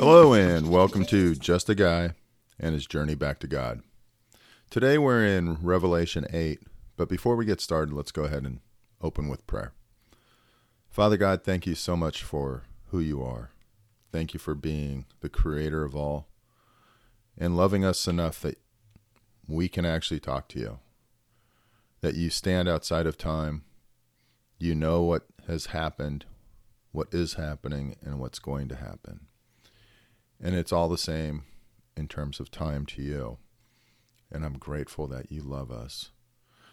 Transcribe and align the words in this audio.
Hello, 0.00 0.32
and 0.32 0.68
welcome 0.68 1.04
to 1.04 1.36
Just 1.36 1.68
a 1.68 1.76
Guy 1.76 2.14
and 2.58 2.74
His 2.74 2.86
Journey 2.86 3.14
Back 3.14 3.38
to 3.38 3.46
God. 3.46 3.82
Today 4.68 4.98
we're 4.98 5.24
in 5.24 5.58
Revelation 5.62 6.26
8, 6.32 6.58
but 6.96 7.08
before 7.08 7.36
we 7.36 7.44
get 7.44 7.60
started, 7.60 7.94
let's 7.94 8.10
go 8.10 8.24
ahead 8.24 8.42
and 8.42 8.58
open 9.00 9.28
with 9.28 9.46
prayer. 9.46 9.74
Father 10.88 11.16
God, 11.16 11.44
thank 11.44 11.68
you 11.68 11.76
so 11.76 11.96
much 11.96 12.24
for 12.24 12.64
who 12.88 12.98
you 12.98 13.22
are. 13.22 13.52
Thank 14.10 14.34
you 14.34 14.40
for 14.40 14.56
being 14.56 15.06
the 15.20 15.28
creator 15.28 15.84
of 15.84 15.94
all 15.94 16.26
and 17.38 17.56
loving 17.56 17.84
us 17.84 18.08
enough 18.08 18.40
that 18.40 18.58
we 19.46 19.68
can 19.68 19.84
actually 19.84 20.18
talk 20.18 20.48
to 20.48 20.58
you. 20.58 20.80
That 22.00 22.16
you 22.16 22.28
stand 22.28 22.68
outside 22.68 23.06
of 23.06 23.16
time. 23.16 23.62
You 24.62 24.74
know 24.74 25.00
what 25.00 25.22
has 25.48 25.66
happened, 25.66 26.26
what 26.92 27.08
is 27.12 27.34
happening, 27.34 27.96
and 28.02 28.20
what's 28.20 28.38
going 28.38 28.68
to 28.68 28.76
happen. 28.76 29.20
And 30.38 30.54
it's 30.54 30.70
all 30.70 30.90
the 30.90 30.98
same 30.98 31.44
in 31.96 32.08
terms 32.08 32.40
of 32.40 32.50
time 32.50 32.84
to 32.86 33.02
you. 33.02 33.38
And 34.30 34.44
I'm 34.44 34.58
grateful 34.58 35.06
that 35.06 35.32
you 35.32 35.40
love 35.40 35.70
us. 35.70 36.10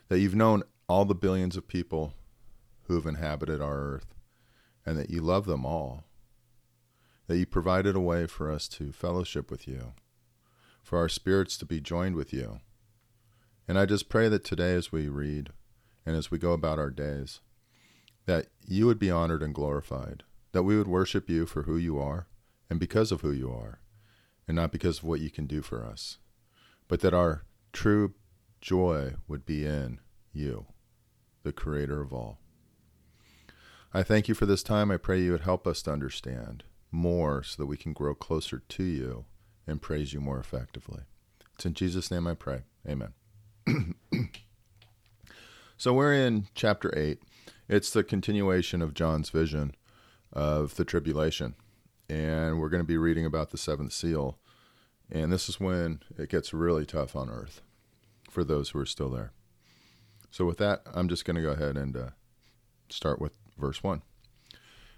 That 0.10 0.20
you've 0.20 0.36
known 0.36 0.64
all 0.90 1.06
the 1.06 1.16
billions 1.16 1.56
of 1.56 1.70
people 1.70 2.14
who 2.84 2.96
have 2.96 3.06
inhabited 3.06 3.62
our 3.62 3.80
earth, 3.80 4.14
and 4.86 4.98
that 4.98 5.10
you 5.10 5.22
love 5.22 5.46
them 5.46 5.66
all. 5.66 6.04
That 7.28 7.38
you 7.38 7.46
provided 7.46 7.96
a 7.96 8.02
way 8.02 8.28
for 8.28 8.52
us 8.52 8.68
to 8.70 8.92
fellowship 8.92 9.50
with 9.50 9.66
you, 9.66 9.94
for 10.84 11.00
our 11.00 11.08
spirits 11.08 11.56
to 11.60 11.66
be 11.66 11.80
joined 11.80 12.18
with 12.18 12.34
you. 12.34 12.60
And 13.66 13.80
I 13.80 13.86
just 13.86 14.10
pray 14.10 14.28
that 14.28 14.44
today, 14.44 14.74
as 14.74 14.92
we 14.92 15.08
read 15.08 15.52
and 16.06 16.18
as 16.18 16.30
we 16.30 16.38
go 16.38 16.52
about 16.52 16.80
our 16.80 16.90
days, 16.90 17.40
that 18.28 18.48
you 18.68 18.86
would 18.86 19.00
be 19.00 19.10
honored 19.10 19.42
and 19.42 19.56
glorified, 19.56 20.24
that 20.52 20.64
we 20.64 20.78
would 20.78 20.88
worship 20.88 21.30
you 21.30 21.46
for 21.46 21.64
who 21.64 21.78
you 21.78 21.98
are 21.98 22.28
and 22.70 22.80
because 22.80 23.12
of 23.12 23.22
who 23.22 23.32
you 23.32 23.50
are, 23.50 23.80
and 24.48 24.56
not 24.56 24.72
because 24.72 25.00
of 25.00 25.06
what 25.06 25.22
you 25.22 25.32
can 25.32 25.48
do 25.48 25.62
for 25.62 25.84
us, 25.84 26.18
but 26.88 27.00
that 27.00 27.14
our 27.14 27.44
true 27.72 28.14
joy 28.60 29.16
would 29.28 29.46
be 29.46 29.66
in 29.66 30.00
you, 30.34 30.66
the 31.44 31.54
creator 31.54 32.02
of 32.02 32.14
all. 32.14 32.40
I 33.94 34.04
thank 34.04 34.28
you 34.28 34.36
for 34.36 34.46
this 34.46 34.64
time. 34.64 34.92
I 34.92 34.98
pray 34.98 35.22
you 35.22 35.32
would 35.32 35.42
help 35.42 35.66
us 35.66 35.82
to 35.84 35.92
understand 35.92 36.66
more 36.92 37.44
so 37.44 37.56
that 37.64 37.68
we 37.68 37.78
can 37.78 37.94
grow 37.94 38.14
closer 38.14 38.62
to 38.68 38.84
you 38.84 39.26
and 39.66 39.82
praise 39.82 40.14
you 40.14 40.20
more 40.20 40.40
effectively. 40.40 41.04
It's 41.56 41.66
in 41.66 41.74
Jesus' 41.74 42.12
name 42.12 42.28
I 42.28 42.34
pray. 42.34 42.64
Amen. 42.88 43.14
so 45.78 45.94
we're 45.94 46.14
in 46.14 46.48
chapter 46.54 46.96
8. 46.98 47.20
It's 47.70 47.90
the 47.90 48.04
continuation 48.04 48.82
of 48.82 48.94
John's 48.94 49.30
vision 49.30 49.76
of 50.32 50.76
the 50.76 50.86
tribulation. 50.86 51.56
And 52.10 52.60
we're 52.60 52.70
going 52.70 52.84
to 52.84 52.88
be 52.88 52.98
reading 52.98 53.26
about 53.26 53.50
the 53.50 53.58
seventh 53.58 53.92
seal. 53.92 54.38
And 55.12 55.32
this 55.32 55.50
is 55.50 55.60
when 55.60 56.02
it 56.18 56.30
gets 56.30 56.54
really 56.54 56.86
tough 56.86 57.16
on 57.16 57.30
earth 57.30 57.62
for 58.30 58.44
those 58.44 58.70
who 58.70 58.80
are 58.80 58.86
still 58.86 59.10
there. 59.10 59.32
So, 60.32 60.46
with 60.46 60.58
that, 60.58 60.82
I'm 60.94 61.08
just 61.10 61.26
going 61.26 61.36
to 61.36 61.42
go 61.42 61.52
ahead 61.52 61.78
and 61.78 61.96
uh, 61.96 62.10
start 62.90 63.20
with 63.20 63.38
verse 63.58 63.84
1. 63.84 64.02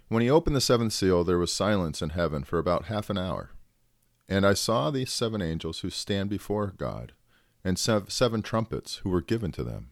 When 0.08 0.22
he 0.22 0.30
opened 0.30 0.56
the 0.56 0.60
seventh 0.60 0.92
seal, 0.92 1.22
there 1.22 1.38
was 1.38 1.52
silence 1.52 2.02
in 2.02 2.10
heaven 2.10 2.42
for 2.42 2.58
about 2.58 2.86
half 2.86 3.10
an 3.10 3.18
hour. 3.18 3.50
And 4.28 4.44
I 4.44 4.54
saw 4.54 4.90
these 4.90 5.12
seven 5.12 5.40
angels 5.40 5.80
who 5.80 5.90
stand 5.90 6.30
before 6.30 6.74
God, 6.76 7.12
and 7.64 7.78
seven 7.78 8.42
trumpets 8.42 8.96
who 8.96 9.10
were 9.10 9.20
given 9.20 9.52
to 9.52 9.64
them. 9.64 9.90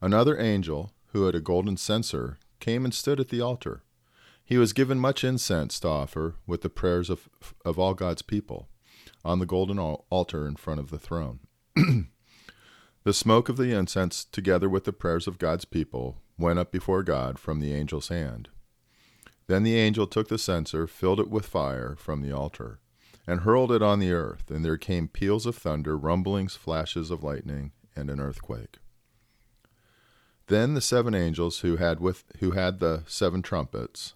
Another 0.00 0.38
angel, 0.38 0.92
who 1.14 1.26
had 1.26 1.34
a 1.36 1.40
golden 1.40 1.76
censer, 1.76 2.38
came 2.58 2.84
and 2.84 2.92
stood 2.92 3.20
at 3.20 3.28
the 3.28 3.40
altar. 3.40 3.84
He 4.44 4.58
was 4.58 4.72
given 4.72 4.98
much 4.98 5.22
incense 5.22 5.78
to 5.80 5.88
offer 5.88 6.34
with 6.44 6.62
the 6.62 6.68
prayers 6.68 7.08
of, 7.08 7.28
of 7.64 7.78
all 7.78 7.94
God's 7.94 8.20
people 8.20 8.68
on 9.24 9.38
the 9.38 9.46
golden 9.46 9.78
altar 9.78 10.46
in 10.46 10.56
front 10.56 10.80
of 10.80 10.90
the 10.90 10.98
throne. 10.98 11.38
the 13.04 13.12
smoke 13.12 13.48
of 13.48 13.56
the 13.56 13.72
incense, 13.72 14.24
together 14.24 14.68
with 14.68 14.84
the 14.84 14.92
prayers 14.92 15.28
of 15.28 15.38
God's 15.38 15.64
people, 15.64 16.20
went 16.36 16.58
up 16.58 16.72
before 16.72 17.04
God 17.04 17.38
from 17.38 17.60
the 17.60 17.72
angel's 17.72 18.08
hand. 18.08 18.48
Then 19.46 19.62
the 19.62 19.76
angel 19.76 20.08
took 20.08 20.28
the 20.28 20.36
censer, 20.36 20.88
filled 20.88 21.20
it 21.20 21.30
with 21.30 21.46
fire 21.46 21.94
from 21.96 22.22
the 22.22 22.32
altar, 22.32 22.80
and 23.24 23.40
hurled 23.40 23.70
it 23.70 23.82
on 23.82 24.00
the 24.00 24.12
earth, 24.12 24.50
and 24.50 24.64
there 24.64 24.76
came 24.76 25.06
peals 25.06 25.46
of 25.46 25.56
thunder, 25.56 25.96
rumblings, 25.96 26.56
flashes 26.56 27.12
of 27.12 27.22
lightning, 27.22 27.70
and 27.94 28.10
an 28.10 28.18
earthquake. 28.18 28.78
Then 30.46 30.74
the 30.74 30.80
seven 30.80 31.14
angels 31.14 31.60
who 31.60 31.76
had 31.76 32.00
with 32.00 32.24
who 32.40 32.50
had 32.50 32.78
the 32.78 33.02
seven 33.06 33.40
trumpets 33.40 34.14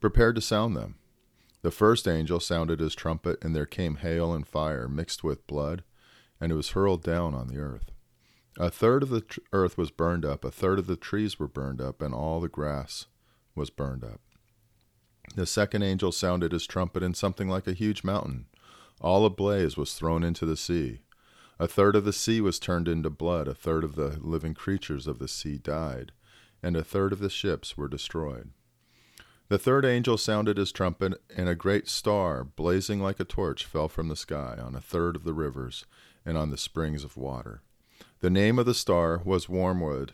prepared 0.00 0.34
to 0.34 0.40
sound 0.40 0.76
them. 0.76 0.96
The 1.62 1.70
first 1.70 2.06
angel 2.06 2.40
sounded 2.40 2.80
his 2.80 2.94
trumpet, 2.94 3.42
and 3.42 3.54
there 3.54 3.66
came 3.66 3.96
hail 3.96 4.32
and 4.32 4.46
fire 4.46 4.88
mixed 4.88 5.24
with 5.24 5.46
blood, 5.46 5.82
and 6.40 6.52
it 6.52 6.54
was 6.54 6.70
hurled 6.70 7.02
down 7.02 7.34
on 7.34 7.48
the 7.48 7.58
earth. 7.58 7.90
A 8.58 8.70
third 8.70 9.02
of 9.02 9.08
the 9.08 9.20
tr- 9.20 9.40
earth 9.52 9.78
was 9.78 9.90
burned 9.90 10.24
up, 10.24 10.44
a 10.44 10.50
third 10.50 10.78
of 10.78 10.86
the 10.86 10.96
trees 10.96 11.38
were 11.38 11.48
burned 11.48 11.80
up, 11.80 12.00
and 12.02 12.14
all 12.14 12.40
the 12.40 12.48
grass 12.48 13.06
was 13.54 13.70
burned 13.70 14.04
up. 14.04 14.20
The 15.34 15.46
second 15.46 15.82
angel 15.82 16.10
sounded 16.10 16.52
his 16.52 16.66
trumpet, 16.66 17.02
and 17.02 17.16
something 17.16 17.48
like 17.48 17.66
a 17.66 17.72
huge 17.72 18.02
mountain, 18.02 18.46
all 19.00 19.24
ablaze, 19.24 19.76
was 19.76 19.94
thrown 19.94 20.24
into 20.24 20.46
the 20.46 20.56
sea. 20.56 21.02
A 21.60 21.66
third 21.66 21.96
of 21.96 22.04
the 22.04 22.12
sea 22.12 22.40
was 22.40 22.58
turned 22.58 22.86
into 22.86 23.10
blood, 23.10 23.48
a 23.48 23.54
third 23.54 23.82
of 23.82 23.96
the 23.96 24.18
living 24.20 24.54
creatures 24.54 25.06
of 25.06 25.18
the 25.18 25.26
sea 25.26 25.58
died, 25.58 26.12
and 26.62 26.76
a 26.76 26.84
third 26.84 27.12
of 27.12 27.18
the 27.18 27.30
ships 27.30 27.76
were 27.76 27.88
destroyed. 27.88 28.50
The 29.48 29.58
third 29.58 29.84
angel 29.84 30.18
sounded 30.18 30.56
his 30.56 30.70
trumpet, 30.70 31.20
and 31.34 31.48
a 31.48 31.54
great 31.54 31.88
star, 31.88 32.44
blazing 32.44 33.00
like 33.00 33.18
a 33.18 33.24
torch, 33.24 33.64
fell 33.64 33.88
from 33.88 34.08
the 34.08 34.16
sky 34.16 34.58
on 34.60 34.74
a 34.74 34.80
third 34.80 35.16
of 35.16 35.24
the 35.24 35.32
rivers 35.32 35.84
and 36.24 36.36
on 36.36 36.50
the 36.50 36.58
springs 36.58 37.02
of 37.02 37.16
water. 37.16 37.62
The 38.20 38.30
name 38.30 38.58
of 38.58 38.66
the 38.66 38.74
star 38.74 39.22
was 39.24 39.48
Wormwood. 39.48 40.12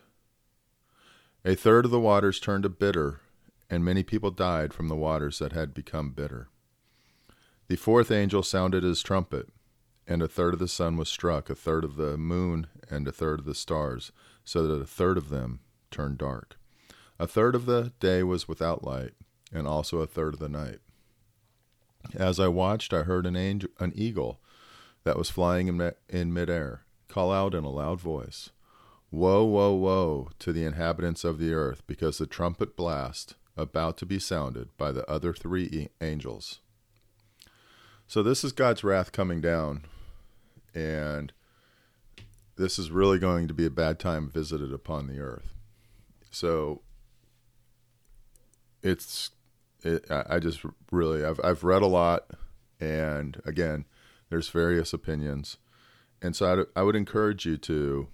A 1.44 1.54
third 1.54 1.84
of 1.84 1.90
the 1.90 2.00
waters 2.00 2.40
turned 2.40 2.62
to 2.62 2.68
bitter, 2.68 3.20
and 3.68 3.84
many 3.84 4.02
people 4.02 4.30
died 4.30 4.72
from 4.72 4.88
the 4.88 4.96
waters 4.96 5.40
that 5.40 5.52
had 5.52 5.74
become 5.74 6.12
bitter. 6.12 6.48
The 7.66 7.76
fourth 7.76 8.10
angel 8.10 8.42
sounded 8.42 8.82
his 8.82 9.02
trumpet, 9.02 9.48
and 10.06 10.22
a 10.22 10.28
third 10.28 10.54
of 10.54 10.60
the 10.60 10.68
sun 10.68 10.96
was 10.96 11.08
struck, 11.08 11.48
a 11.48 11.54
third 11.54 11.84
of 11.84 11.96
the 11.96 12.16
moon, 12.16 12.66
and 12.90 13.06
a 13.08 13.12
third 13.12 13.40
of 13.40 13.46
the 13.46 13.54
stars, 13.54 14.12
so 14.44 14.66
that 14.66 14.74
a 14.74 14.86
third 14.86 15.16
of 15.16 15.30
them 15.30 15.60
turned 15.90 16.18
dark. 16.18 16.58
A 17.18 17.26
third 17.26 17.54
of 17.54 17.66
the 17.66 17.92
day 18.00 18.22
was 18.22 18.48
without 18.48 18.84
light, 18.84 19.12
and 19.52 19.66
also 19.66 19.98
a 20.00 20.06
third 20.06 20.34
of 20.34 20.40
the 20.40 20.48
night. 20.48 20.80
As 22.14 22.38
I 22.38 22.48
watched, 22.48 22.92
I 22.92 23.04
heard 23.04 23.24
an, 23.24 23.36
angel, 23.36 23.70
an 23.78 23.92
eagle 23.94 24.40
that 25.04 25.16
was 25.16 25.30
flying 25.30 25.68
in, 25.68 25.92
in 26.08 26.32
midair 26.32 26.84
call 27.08 27.32
out 27.32 27.54
in 27.54 27.64
a 27.64 27.70
loud 27.70 28.00
voice, 28.00 28.50
Woe, 29.10 29.44
woe, 29.44 29.72
woe 29.74 30.30
to 30.40 30.52
the 30.52 30.64
inhabitants 30.64 31.22
of 31.22 31.38
the 31.38 31.54
earth, 31.54 31.86
because 31.86 32.18
the 32.18 32.26
trumpet 32.26 32.76
blast 32.76 33.36
about 33.56 33.96
to 33.98 34.06
be 34.06 34.18
sounded 34.18 34.76
by 34.76 34.90
the 34.90 35.08
other 35.08 35.32
three 35.32 35.88
angels. 36.00 36.58
So 38.08 38.24
this 38.24 38.42
is 38.42 38.50
God's 38.50 38.82
wrath 38.82 39.12
coming 39.12 39.40
down, 39.40 39.84
and 40.74 41.32
this 42.56 42.78
is 42.78 42.90
really 42.90 43.18
going 43.18 43.48
to 43.48 43.54
be 43.54 43.66
a 43.66 43.70
bad 43.70 43.98
time 43.98 44.28
visited 44.28 44.72
upon 44.72 45.06
the 45.06 45.18
earth. 45.20 45.52
So 46.30 46.82
it's 48.82 49.30
it, 49.82 50.04
I 50.10 50.38
just 50.38 50.60
really 50.90 51.24
I've 51.24 51.40
I've 51.42 51.64
read 51.64 51.82
a 51.82 51.86
lot, 51.86 52.30
and 52.80 53.40
again, 53.44 53.86
there's 54.30 54.48
various 54.48 54.92
opinions. 54.92 55.58
And 56.22 56.34
so 56.34 56.52
I'd, 56.52 56.66
I 56.74 56.82
would 56.82 56.96
encourage 56.96 57.44
you 57.44 57.56
to 57.58 58.08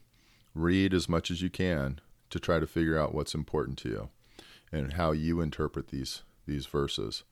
read 0.54 0.92
as 0.92 1.08
much 1.08 1.30
as 1.30 1.42
you 1.42 1.50
can 1.50 2.00
to 2.30 2.40
try 2.40 2.58
to 2.58 2.66
figure 2.66 2.98
out 2.98 3.14
what's 3.14 3.34
important 3.34 3.78
to 3.78 3.88
you 3.88 4.08
and 4.72 4.94
how 4.94 5.12
you 5.12 5.40
interpret 5.40 5.88
these 5.88 6.22
these 6.46 6.66
verses. 6.66 7.24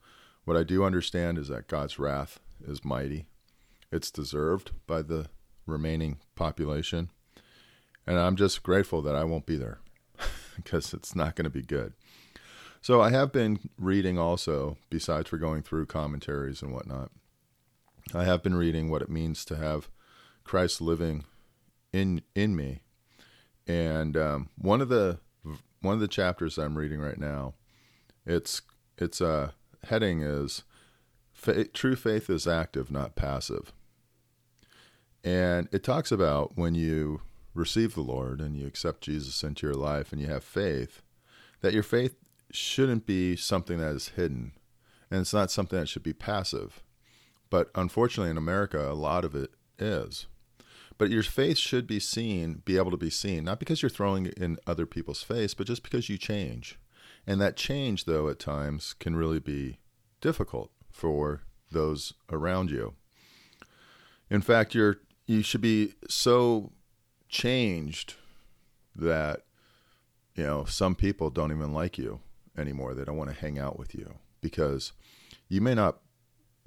What 0.45 0.57
I 0.57 0.63
do 0.63 0.83
understand 0.83 1.37
is 1.37 1.47
that 1.49 1.67
God's 1.67 1.99
wrath 1.99 2.39
is 2.65 2.83
mighty. 2.85 3.27
It's 3.91 4.11
deserved 4.11 4.71
by 4.87 5.01
the 5.01 5.27
remaining 5.65 6.19
population. 6.35 7.09
And 8.05 8.17
I'm 8.17 8.35
just 8.35 8.63
grateful 8.63 9.01
that 9.03 9.15
I 9.15 9.23
won't 9.23 9.45
be 9.45 9.57
there 9.57 9.79
because 10.55 10.93
it's 10.93 11.15
not 11.15 11.35
going 11.35 11.45
to 11.45 11.49
be 11.49 11.61
good. 11.61 11.93
So 12.81 13.01
I 13.01 13.09
have 13.09 13.31
been 13.31 13.59
reading 13.77 14.17
also, 14.17 14.77
besides 14.89 15.29
for 15.29 15.37
going 15.37 15.63
through 15.63 15.87
commentaries 15.87 16.61
and 16.61 16.73
whatnot, 16.73 17.11
I 18.13 18.23
have 18.23 18.41
been 18.41 18.55
reading 18.55 18.89
what 18.89 19.01
it 19.01 19.09
means 19.09 19.43
to 19.45 19.55
have 19.57 19.89
Christ 20.43 20.81
living 20.81 21.25
in 21.91 22.21
in 22.33 22.55
me. 22.55 22.81
And 23.67 24.17
um, 24.17 24.49
one 24.57 24.81
of 24.81 24.89
the 24.89 25.19
one 25.81 25.93
of 25.93 25.99
the 25.99 26.07
chapters 26.07 26.57
I'm 26.57 26.77
reading 26.77 26.99
right 26.99 27.19
now, 27.19 27.53
it's 28.25 28.61
it's 28.97 29.21
uh, 29.21 29.51
heading 29.83 30.21
is 30.21 30.63
true 31.73 31.95
faith 31.95 32.29
is 32.29 32.47
active, 32.47 32.91
not 32.91 33.15
passive. 33.15 33.73
And 35.23 35.67
it 35.71 35.83
talks 35.83 36.11
about 36.11 36.57
when 36.57 36.75
you 36.75 37.21
receive 37.53 37.93
the 37.93 38.01
Lord 38.01 38.39
and 38.39 38.55
you 38.55 38.65
accept 38.65 39.01
Jesus 39.01 39.43
into 39.43 39.67
your 39.67 39.75
life 39.75 40.11
and 40.11 40.21
you 40.21 40.27
have 40.27 40.43
faith, 40.43 41.01
that 41.61 41.73
your 41.73 41.83
faith 41.83 42.15
shouldn't 42.51 43.05
be 43.05 43.35
something 43.35 43.77
that 43.79 43.95
is 43.95 44.09
hidden, 44.09 44.53
and 45.11 45.21
it's 45.21 45.33
not 45.33 45.51
something 45.51 45.79
that 45.79 45.89
should 45.89 46.03
be 46.03 46.13
passive. 46.13 46.81
But 47.49 47.69
unfortunately, 47.75 48.31
in 48.31 48.37
America, 48.37 48.89
a 48.89 48.93
lot 48.93 49.25
of 49.25 49.35
it 49.35 49.51
is. 49.77 50.27
But 50.97 51.09
your 51.09 51.23
faith 51.23 51.57
should 51.57 51.87
be 51.87 51.99
seen, 51.99 52.61
be 52.65 52.77
able 52.77 52.91
to 52.91 52.97
be 52.97 53.09
seen, 53.09 53.45
not 53.45 53.59
because 53.59 53.81
you're 53.81 53.89
throwing 53.89 54.25
it 54.25 54.33
in 54.35 54.57
other 54.67 54.85
people's 54.85 55.23
face, 55.23 55.53
but 55.53 55.67
just 55.67 55.83
because 55.83 56.09
you 56.09 56.17
change. 56.17 56.77
And 57.25 57.39
that 57.41 57.55
change, 57.55 58.05
though, 58.05 58.29
at 58.29 58.39
times 58.39 58.93
can 58.93 59.15
really 59.15 59.39
be 59.39 59.79
difficult 60.21 60.71
for 60.91 61.41
those 61.71 62.13
around 62.31 62.69
you. 62.71 62.95
In 64.29 64.41
fact, 64.41 64.75
you're 64.75 64.97
you 65.29 65.43
should 65.43 65.61
be 65.61 65.93
so 66.09 66.71
changed 67.27 68.15
that 68.95 69.43
you 70.33 70.43
know 70.43 70.65
some 70.65 70.95
people 70.95 71.29
don't 71.29 71.51
even 71.51 71.71
like 71.71 71.99
you 71.99 72.19
anymore. 72.57 72.95
They 72.95 73.03
don't 73.03 73.15
want 73.15 73.29
to 73.29 73.35
hang 73.35 73.59
out 73.59 73.77
with 73.77 73.93
you 73.93 74.15
because 74.41 74.91
you 75.47 75.61
may 75.61 75.75
not 75.75 75.99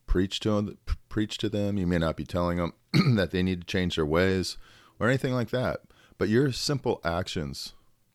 preach 0.06 0.38
to 0.40 0.50
them, 0.50 0.78
preach 1.08 1.38
to 1.38 1.48
them. 1.48 1.76
You 1.76 1.88
may 1.88 1.98
not 1.98 2.16
be 2.16 2.24
telling 2.24 2.58
them 2.58 2.72
that 3.16 3.32
they 3.32 3.42
need 3.42 3.62
to 3.62 3.66
change 3.66 3.96
their 3.96 4.06
ways 4.06 4.56
or 5.00 5.08
anything 5.08 5.34
like 5.34 5.50
that. 5.50 5.80
But 6.16 6.28
your 6.28 6.52
simple 6.52 7.00
actions 7.02 7.72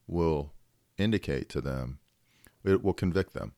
will 0.07 0.53
indicate 0.97 1.49
to 1.49 1.59
them, 1.59 1.99
it 2.63 2.81
will 2.81 2.93
convict 2.93 3.33
them. 3.33 3.51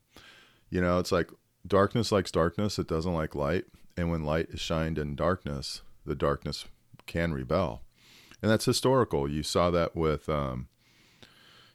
You 0.71 0.81
know, 0.81 0.97
it's 0.97 1.11
like 1.11 1.29
darkness 1.67 2.11
likes 2.11 2.31
darkness, 2.31 2.79
it 2.79 2.87
doesn't 2.87 3.13
like 3.13 3.35
light. 3.35 3.65
And 3.95 4.09
when 4.09 4.23
light 4.23 4.49
is 4.49 4.59
shined 4.59 4.97
in 4.97 5.15
darkness, 5.15 5.83
the 6.03 6.15
darkness 6.15 6.65
can 7.09 7.33
rebel. 7.33 7.81
And 8.41 8.49
that's 8.49 8.65
historical. 8.65 9.29
You 9.29 9.43
saw 9.43 9.69
that 9.71 9.95
with, 9.95 10.29
um, 10.29 10.69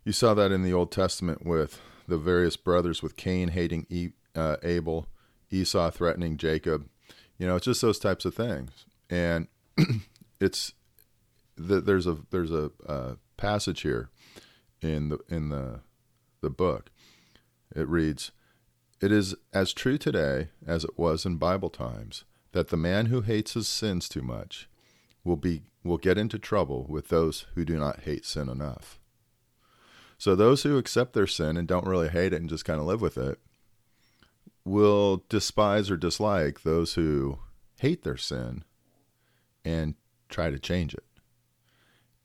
you 0.05 0.13
saw 0.13 0.33
that 0.33 0.53
in 0.53 0.63
the 0.63 0.73
Old 0.73 0.91
Testament 0.91 1.45
with 1.45 1.81
the 2.09 2.17
various 2.17 2.57
brothers, 2.57 3.03
with 3.03 3.17
Cain 3.17 3.49
hating 3.49 3.87
e- 3.91 4.13
uh, 4.35 4.57
Abel, 4.63 5.09
Esau 5.51 5.91
threatening 5.91 6.39
Jacob. 6.39 6.89
You 7.37 7.47
know, 7.47 7.57
it's 7.57 7.67
just 7.67 7.83
those 7.83 7.99
types 7.99 8.25
of 8.25 8.35
things. 8.35 8.71
And 9.11 9.49
it's 10.41 10.73
the, 11.57 11.81
there's 11.81 12.07
a 12.07 12.19
there's 12.31 12.53
a, 12.53 12.71
a 12.87 13.17
passage 13.37 13.83
here 13.83 14.09
in 14.81 15.11
the 15.11 15.19
in 15.29 15.51
the 15.51 15.81
the 16.41 16.51
book. 16.51 16.91
It 17.75 17.89
reads, 17.89 18.33
"It 19.01 19.13
is 19.13 19.35
as 19.53 19.73
true 19.73 19.99
today 19.99 20.49
as 20.67 20.85
it 20.85 20.99
was 20.99 21.27
in 21.27 21.37
Bible 21.37 21.71
times 21.71 22.25
that 22.53 22.69
the 22.69 22.77
man 22.77 23.07
who 23.07 23.21
hates 23.21 23.55
his 23.55 23.69
sins 23.69 24.09
too 24.09 24.23
much 24.23 24.69
will 25.25 25.37
be 25.37 25.63
will 25.83 25.99
get 25.99 26.17
into 26.17 26.39
trouble 26.39 26.87
with 26.89 27.09
those 27.09 27.47
who 27.55 27.65
do 27.65 27.79
not 27.79 28.01
hate 28.01 28.25
sin 28.25 28.49
enough." 28.49 29.01
So 30.17 30.35
those 30.37 30.63
who 30.63 30.79
accept 30.79 31.13
their 31.13 31.27
sin 31.27 31.57
and 31.57 31.67
don't 31.67 31.87
really 31.87 32.09
hate 32.09 32.33
it 32.33 32.41
and 32.41 32.49
just 32.49 32.65
kind 32.65 32.81
of 32.81 32.87
live 32.87 33.01
with 33.01 33.19
it 33.19 33.41
will 34.65 35.25
despise 35.29 35.91
or 35.91 35.97
dislike 35.97 36.63
those 36.63 36.95
who 36.95 37.39
hate 37.81 38.03
their 38.03 38.17
sin 38.17 38.65
and 39.65 39.95
try 40.29 40.51
to 40.51 40.59
change 40.59 40.95
it. 40.95 41.05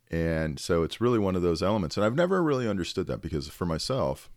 And 0.10 0.60
so 0.60 0.84
it's 0.84 1.02
really 1.02 1.20
one 1.20 1.36
of 1.36 1.42
those 1.42 1.62
elements. 1.62 1.98
And 1.98 2.06
I've 2.06 2.16
never 2.16 2.42
really 2.42 2.68
understood 2.68 3.08
that 3.08 3.22
because 3.22 3.48
for 3.50 3.66
myself, 3.66 4.30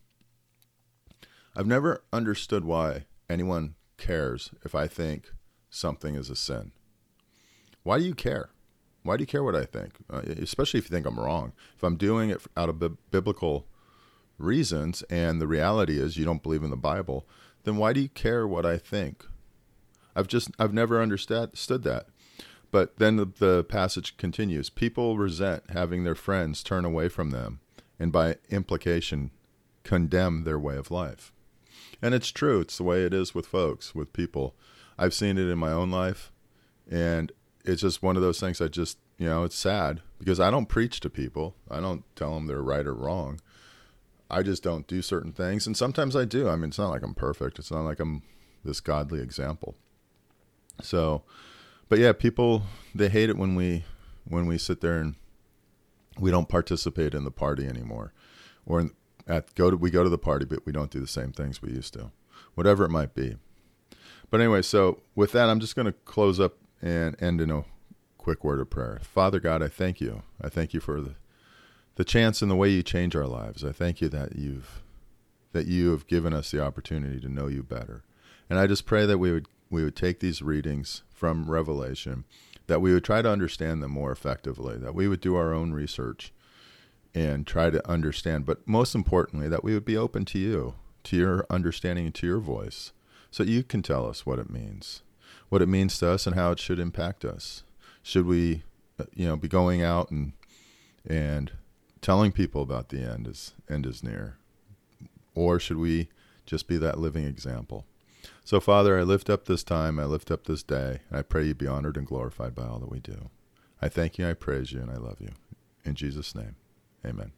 I've 1.54 1.66
never 1.66 2.02
understood 2.12 2.64
why 2.64 3.06
anyone 3.28 3.74
cares 3.96 4.50
if 4.64 4.74
I 4.74 4.86
think 4.86 5.32
something 5.70 6.14
is 6.14 6.28
a 6.28 6.36
sin. 6.36 6.72
Why 7.82 7.98
do 7.98 8.04
you 8.04 8.14
care? 8.14 8.50
Why 9.02 9.16
do 9.16 9.22
you 9.22 9.26
care 9.26 9.42
what 9.42 9.56
I 9.56 9.64
think? 9.64 9.94
Uh, 10.10 10.22
especially 10.40 10.78
if 10.78 10.84
you 10.88 10.94
think 10.94 11.06
I'm 11.06 11.18
wrong. 11.18 11.52
If 11.76 11.82
I'm 11.82 11.96
doing 11.96 12.30
it 12.30 12.40
out 12.56 12.68
of 12.68 13.10
biblical 13.10 13.66
reasons 14.38 15.02
and 15.10 15.40
the 15.40 15.46
reality 15.46 15.98
is 15.98 16.16
you 16.16 16.24
don't 16.24 16.42
believe 16.42 16.62
in 16.62 16.70
the 16.70 16.76
Bible, 16.76 17.26
then 17.64 17.76
why 17.76 17.92
do 17.92 18.00
you 18.00 18.08
care 18.08 18.46
what 18.46 18.66
I 18.66 18.78
think? 18.78 19.26
I've 20.14 20.28
just 20.28 20.50
I've 20.58 20.74
never 20.74 21.00
understood 21.00 21.52
that. 21.54 22.06
But 22.70 22.98
then 22.98 23.16
the, 23.16 23.26
the 23.26 23.64
passage 23.64 24.16
continues. 24.16 24.70
People 24.70 25.18
resent 25.18 25.64
having 25.70 26.04
their 26.04 26.14
friends 26.14 26.62
turn 26.62 26.84
away 26.84 27.08
from 27.08 27.30
them, 27.30 27.60
and 27.98 28.10
by 28.10 28.36
implication, 28.50 29.30
condemn 29.84 30.44
their 30.44 30.58
way 30.58 30.76
of 30.76 30.90
life. 30.90 31.32
And 32.00 32.14
it's 32.14 32.30
true. 32.30 32.60
It's 32.60 32.78
the 32.78 32.84
way 32.84 33.04
it 33.04 33.12
is 33.12 33.34
with 33.34 33.46
folks, 33.46 33.94
with 33.94 34.12
people. 34.12 34.54
I've 34.98 35.14
seen 35.14 35.38
it 35.38 35.48
in 35.48 35.58
my 35.58 35.72
own 35.72 35.90
life, 35.90 36.32
and 36.90 37.30
it's 37.64 37.82
just 37.82 38.02
one 38.02 38.16
of 38.16 38.22
those 38.22 38.40
things. 38.40 38.60
I 38.60 38.68
just 38.68 38.98
you 39.18 39.26
know 39.26 39.44
it's 39.44 39.56
sad 39.56 40.00
because 40.18 40.40
I 40.40 40.50
don't 40.50 40.66
preach 40.66 41.00
to 41.00 41.10
people. 41.10 41.54
I 41.70 41.80
don't 41.80 42.04
tell 42.16 42.34
them 42.34 42.46
they're 42.46 42.62
right 42.62 42.86
or 42.86 42.94
wrong. 42.94 43.40
I 44.30 44.42
just 44.42 44.62
don't 44.62 44.86
do 44.86 45.02
certain 45.02 45.32
things, 45.32 45.66
and 45.66 45.76
sometimes 45.76 46.16
I 46.16 46.24
do. 46.24 46.48
I 46.48 46.56
mean, 46.56 46.70
it's 46.70 46.78
not 46.78 46.90
like 46.90 47.02
I'm 47.02 47.14
perfect. 47.14 47.58
It's 47.58 47.70
not 47.70 47.82
like 47.82 48.00
I'm 48.00 48.22
this 48.64 48.80
godly 48.80 49.20
example. 49.20 49.74
So, 50.80 51.22
but 51.88 51.98
yeah, 51.98 52.12
people 52.12 52.62
they 52.94 53.08
hate 53.08 53.28
it 53.28 53.36
when 53.36 53.54
we 53.54 53.84
when 54.24 54.46
we 54.46 54.58
sit 54.58 54.80
there 54.80 54.98
and 54.98 55.16
we 56.18 56.30
don't 56.30 56.48
participate 56.48 57.14
in 57.14 57.24
the 57.24 57.30
party 57.30 57.66
anymore, 57.66 58.12
or 58.66 58.80
in, 58.80 58.90
at 59.26 59.54
go 59.54 59.70
to 59.70 59.76
we 59.76 59.90
go 59.90 60.02
to 60.02 60.10
the 60.10 60.18
party, 60.18 60.44
but 60.44 60.64
we 60.66 60.72
don't 60.72 60.90
do 60.90 61.00
the 61.00 61.06
same 61.06 61.32
things 61.32 61.62
we 61.62 61.70
used 61.70 61.92
to, 61.94 62.10
whatever 62.54 62.84
it 62.84 62.90
might 62.90 63.14
be. 63.14 63.36
But 64.30 64.40
anyway, 64.40 64.62
so 64.62 65.02
with 65.14 65.32
that, 65.32 65.50
I'm 65.50 65.60
just 65.60 65.76
going 65.76 65.86
to 65.86 65.92
close 65.92 66.40
up 66.40 66.56
and 66.82 67.20
end 67.22 67.40
in 67.40 67.50
a 67.50 67.64
quick 68.18 68.44
word 68.44 68.60
of 68.60 68.70
prayer. 68.70 69.00
Father 69.02 69.40
God, 69.40 69.62
I 69.62 69.68
thank 69.68 70.00
you. 70.00 70.22
I 70.40 70.48
thank 70.48 70.74
you 70.74 70.80
for 70.80 71.00
the 71.00 71.14
the 71.94 72.04
chance 72.04 72.40
and 72.40 72.50
the 72.50 72.56
way 72.56 72.70
you 72.70 72.82
change 72.82 73.14
our 73.14 73.26
lives. 73.26 73.62
I 73.62 73.72
thank 73.72 74.00
you 74.00 74.08
that 74.08 74.36
you've 74.36 74.82
that 75.52 75.66
you 75.66 75.90
have 75.90 76.06
given 76.06 76.32
us 76.32 76.50
the 76.50 76.62
opportunity 76.62 77.20
to 77.20 77.28
know 77.28 77.46
you 77.46 77.62
better. 77.62 78.02
And 78.48 78.58
I 78.58 78.66
just 78.66 78.86
pray 78.86 79.06
that 79.06 79.18
we 79.18 79.32
would 79.32 79.46
we 79.70 79.84
would 79.84 79.96
take 79.96 80.20
these 80.20 80.42
readings 80.42 81.02
from 81.14 81.50
Revelation, 81.50 82.24
that 82.66 82.80
we 82.80 82.92
would 82.92 83.04
try 83.04 83.22
to 83.22 83.30
understand 83.30 83.82
them 83.82 83.92
more 83.92 84.12
effectively, 84.12 84.76
that 84.78 84.94
we 84.94 85.08
would 85.08 85.20
do 85.20 85.36
our 85.36 85.52
own 85.54 85.72
research 85.72 86.32
and 87.14 87.46
try 87.46 87.70
to 87.70 87.86
understand, 87.88 88.46
but 88.46 88.66
most 88.66 88.94
importantly, 88.94 89.48
that 89.48 89.64
we 89.64 89.74
would 89.74 89.84
be 89.84 89.96
open 89.96 90.24
to 90.26 90.38
you, 90.38 90.74
to 91.04 91.16
your 91.16 91.46
understanding 91.50 92.06
and 92.06 92.14
to 92.14 92.26
your 92.26 92.40
voice, 92.40 92.92
so 93.30 93.42
you 93.42 93.62
can 93.62 93.82
tell 93.82 94.08
us 94.08 94.24
what 94.24 94.38
it 94.38 94.50
means, 94.50 95.02
what 95.52 95.60
it 95.60 95.68
means 95.68 95.98
to 95.98 96.08
us 96.08 96.26
and 96.26 96.34
how 96.34 96.50
it 96.50 96.58
should 96.58 96.78
impact 96.78 97.26
us. 97.26 97.62
Should 98.02 98.24
we, 98.24 98.62
uh, 98.98 99.04
you 99.14 99.26
know, 99.26 99.36
be 99.36 99.48
going 99.48 99.82
out 99.82 100.10
and 100.10 100.32
and 101.06 101.52
telling 102.00 102.32
people 102.32 102.62
about 102.62 102.88
the 102.88 103.02
end 103.02 103.28
is 103.28 103.52
end 103.68 103.84
is 103.84 104.02
near? 104.02 104.38
Or 105.34 105.60
should 105.60 105.76
we 105.76 106.08
just 106.46 106.66
be 106.66 106.78
that 106.78 106.98
living 106.98 107.24
example? 107.24 107.84
So 108.46 108.60
father 108.60 108.98
i 108.98 109.02
lift 109.02 109.28
up 109.28 109.44
this 109.44 109.62
time 109.62 109.98
i 109.98 110.06
lift 110.06 110.30
up 110.30 110.44
this 110.46 110.62
day 110.62 111.00
and 111.10 111.18
i 111.18 111.22
pray 111.22 111.44
you 111.44 111.54
be 111.54 111.66
honored 111.66 111.98
and 111.98 112.06
glorified 112.06 112.54
by 112.54 112.64
all 112.64 112.78
that 112.78 112.90
we 112.90 113.00
do. 113.00 113.28
I 113.82 113.90
thank 113.90 114.16
you 114.16 114.26
i 114.26 114.32
praise 114.32 114.72
you 114.72 114.80
and 114.80 114.90
i 114.90 114.96
love 114.96 115.20
you. 115.20 115.32
In 115.84 115.94
jesus 115.94 116.34
name 116.34 116.56
amen. 117.04 117.32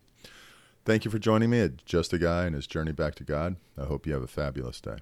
Thank 0.85 1.05
you 1.05 1.11
for 1.11 1.19
joining 1.19 1.51
me 1.51 1.63
at 1.63 1.85
just 1.85 2.13
a 2.13 2.19
guy 2.19 2.45
and 2.45 2.55
his 2.55 2.69
journey 2.69 2.93
back 2.93 3.17
to 3.17 3.25
god. 3.25 3.57
I 3.77 3.87
hope 3.87 4.07
you 4.07 4.13
have 4.13 4.23
a 4.23 4.29
fabulous 4.29 4.81
day 4.81 4.99